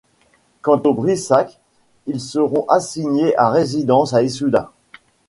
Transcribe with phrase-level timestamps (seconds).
[0.63, 1.59] Quant aux Brissac,
[2.07, 4.69] ils seront assignés à résidence à Issoudun.